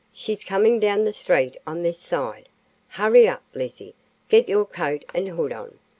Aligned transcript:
"She's 0.11 0.43
coming 0.43 0.79
down 0.79 1.05
the 1.05 1.13
street 1.13 1.57
on 1.67 1.83
this 1.83 1.99
side. 1.99 2.49
Hurry 2.87 3.27
up, 3.27 3.43
Lizzie. 3.53 3.93
Get 4.29 4.49
your 4.49 4.65
coat 4.65 5.05
and 5.13 5.27
hood 5.27 5.53
on. 5.53 5.77